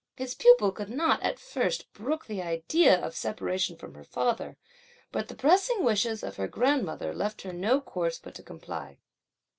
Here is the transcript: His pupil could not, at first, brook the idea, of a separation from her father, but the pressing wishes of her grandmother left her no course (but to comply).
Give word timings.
His 0.15 0.33
pupil 0.33 0.71
could 0.71 0.89
not, 0.89 1.21
at 1.21 1.37
first, 1.37 1.93
brook 1.93 2.25
the 2.25 2.41
idea, 2.41 2.97
of 2.97 3.13
a 3.13 3.15
separation 3.15 3.75
from 3.77 3.93
her 3.93 4.03
father, 4.03 4.57
but 5.11 5.27
the 5.27 5.35
pressing 5.35 5.83
wishes 5.83 6.23
of 6.23 6.37
her 6.37 6.47
grandmother 6.47 7.13
left 7.13 7.43
her 7.43 7.53
no 7.53 7.79
course 7.79 8.17
(but 8.17 8.33
to 8.33 8.41
comply). 8.41 8.97